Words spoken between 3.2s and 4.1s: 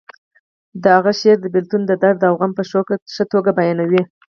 توګه بیانوي